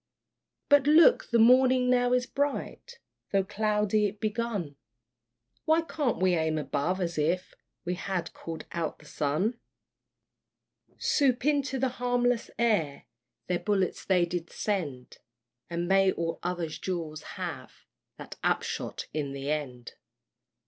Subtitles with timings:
[0.67, 2.97] But look, the morning now is bright,
[3.31, 4.75] Though cloudy it begun:
[5.65, 7.53] Why can't we aim above, as if
[7.85, 9.59] We had called out the sun?
[10.97, 13.03] Soup into the harmless air
[13.45, 15.19] Their bullets they did send;
[15.69, 17.85] And may all other duels have
[18.17, 19.93] That upshot in the end!